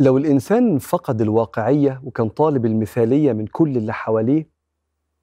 [0.00, 4.48] لو الإنسان فقد الواقعية وكان طالب المثالية من كل اللي حواليه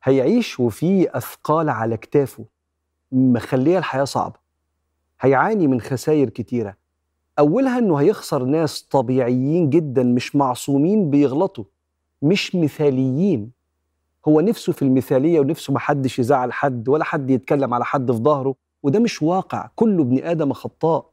[0.03, 2.45] هيعيش وفيه أثقال على كتافه
[3.11, 4.39] مخلية الحياة صعبة
[5.21, 6.75] هيعاني من خسائر كتيرة.
[7.39, 11.63] أولها إنه هيخسر ناس طبيعيين جدا مش معصومين بيغلطوا
[12.21, 13.51] مش مثاليين.
[14.27, 18.55] هو نفسه في المثالية ونفسه محدش يزعل حد ولا حد يتكلم على حد في ظهره
[18.83, 19.69] وده مش واقع.
[19.75, 21.10] كله ابن آدم خطاء.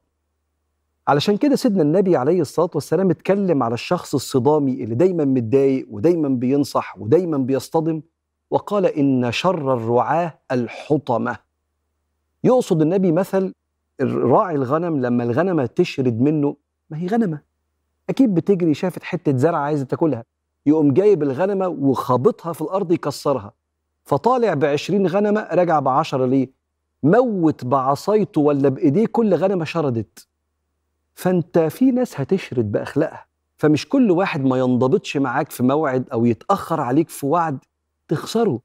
[1.08, 6.28] علشان كده سيدنا النبي عليه الصلاة والسلام اتكلم على الشخص الصدامي اللي دايما متضايق ودايما
[6.28, 8.02] بينصح ودايما بيصطدم
[8.50, 11.36] وقال إن شر الرعاة الحطمة.
[12.44, 13.52] يقصد النبي مثل
[14.00, 16.56] راعي الغنم لما الغنمة تشرد منه
[16.90, 17.40] ما هي غنمة.
[18.10, 20.24] أكيد بتجري شافت حتة زرع عايزة تاكلها.
[20.66, 23.52] يقوم جايب الغنمة وخابطها في الأرض يكسرها.
[24.04, 26.50] فطالع بعشرين غنمة راجع بعشرة ليه؟
[27.02, 30.27] موت بعصايته ولا بإيديه كل غنمة شردت.
[31.18, 33.26] فانت في ناس هتشرد بأخلاقها.
[33.56, 37.58] فمش كل واحد ما ينضبطش معاك في موعد أو يتأخر عليك في وعد.
[38.08, 38.60] تخسره.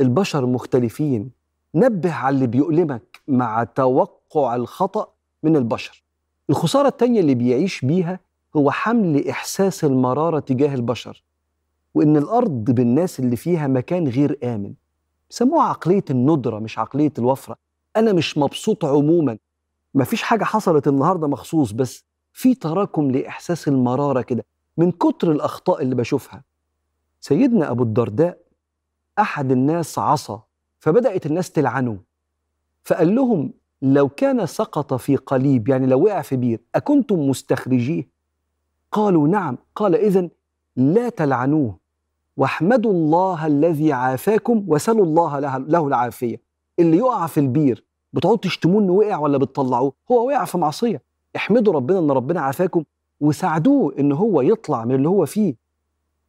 [0.00, 1.30] البشر مختلفين.
[1.74, 5.12] نبه على اللي بيؤلمك مع توقع الخطأ
[5.42, 6.04] من البشر.
[6.50, 8.20] الخسارة التانية اللي بيعيش بيها
[8.56, 11.24] هو حمل إحساس المرارة تجاه البشر.
[11.94, 14.74] وإن الأرض بالناس اللي فيها مكان غير آمن.
[15.30, 17.56] بيسموها عقلية الندرة مش عقلية الوفرة.
[17.96, 19.38] أنا مش مبسوط عموما.
[19.94, 24.44] مفيش حاجة حصلت النهاردة مخصوص بس في تراكم لإحساس المرارة كده
[24.76, 26.44] من كتر الأخطاء اللي بشوفها.
[27.20, 28.38] سيدنا أبو الدرداء
[29.18, 30.38] أحد الناس عصى
[30.78, 31.98] فبدأت الناس تلعنه.
[32.84, 33.52] فقال لهم
[33.82, 38.08] لو كان سقط في قليب يعني لو وقع في بير أكنتم مستخرجيه؟
[38.92, 39.58] قالوا نعم.
[39.74, 40.30] قال إذن
[40.76, 41.78] لا تلعنوه.
[42.36, 46.40] واحمدوا الله الذي عافاكم وسلوا الله له العافية.
[46.78, 51.02] اللي يقع في البير بتقعدوا تشتموه إنه وقع ولا بتطلعوه؟ هو وقع في معصية.
[51.36, 52.84] احمدوا ربنا إن ربنا عافاكم
[53.20, 55.54] وساعدوه إن هو يطلع من اللي هو فيه.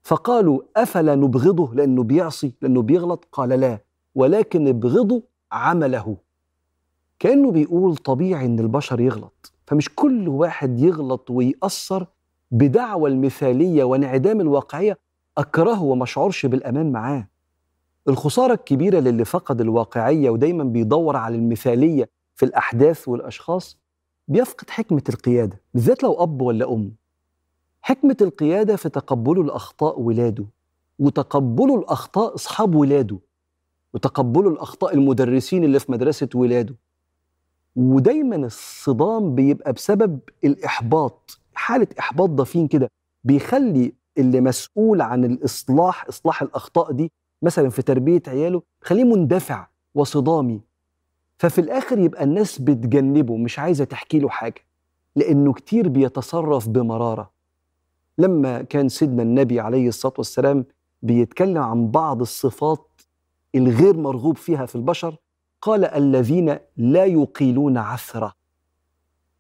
[0.04, 3.80] فقالوا أفلا نبغضه لأنه بيعصي لأنه بيغلط؟ قال لا.
[4.16, 5.22] ولكن ابغضوا
[5.52, 6.18] عمله.
[7.20, 9.54] كأنه بيقول طبيعي إن البشر يغلط.
[9.68, 12.08] فمش كل واحد يغلط ويأثر
[12.52, 14.98] بدعوى المثالية وانعدام الواقعية.
[15.38, 17.28] أكرهه وما اشعرش بالأمان معاه.
[18.08, 23.78] الخسارة الكبيرة للي فقد الواقعية ودايما بيدور على المثالية في الأحداث والأشخاص
[24.28, 26.96] بيفقد حكمة القيادة بالذات لو أب ولا أم.
[27.82, 30.46] حكمة القيادة في تقبله الأخطاء ولاده
[31.00, 33.18] وتقبله الأخطاء أصحاب ولاده
[33.94, 36.76] وتقبله الأخطاء المدرسين اللي في مدرسة ولاده.
[37.76, 42.92] ودايما الصدام بيبقى بسبب الإحباط حالة إحباط ضفين كده
[43.24, 50.62] بيخلي اللي مسؤول عن الإصلاح إصلاح الأخطاء دي مثلا في تربية عياله خليه مندفع وصدامي.
[51.38, 54.66] ففي الآخر يبقى الناس بتجنبه مش عايزة تحكي له حاجة
[55.16, 57.32] لأنه كتير بيتصرف بمرارة.
[58.18, 60.66] لما كان سيدنا النبي عليه الصلاة والسلام
[61.02, 63.02] بيتكلم عن بعض الصفات
[63.56, 65.16] الغير مرغوب فيها في البشر
[65.62, 68.34] قال الذين لا يقيلون عثرة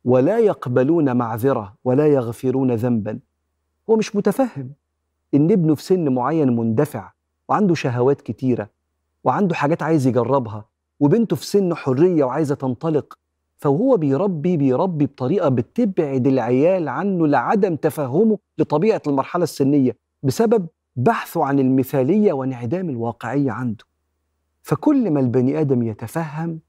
[0.05, 3.19] ولا يقبلون معذرة ولا يغفرون ذنبا.
[3.89, 4.71] هو مش متفهم
[5.33, 7.11] إن ابنه في سن معين مندفع
[7.51, 8.69] وعنده شهوات كتيرة
[9.23, 10.65] وعنده حاجات عايز يجربها
[10.99, 13.13] وبنته في سن حرية وعايزة تنطلق
[13.57, 21.59] فهو بيربي بيربي بطريقة بتبعد العيال عنه لعدم تفهمه لطبيعة المرحلة السنية بسبب بحثه عن
[21.59, 23.85] المثالية وانعدام الواقعية عنده.
[24.63, 26.59] فكل ما البني آدم يتفهم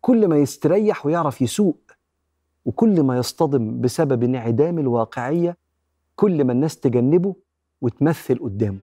[0.00, 1.80] كل ما يستريح ويعرف يسوق
[2.64, 5.56] وكل ما يصطدم بسبب انعدام الواقعية
[6.16, 7.34] كل ما الناس تجنبه
[7.80, 8.83] وتمثل قدامه.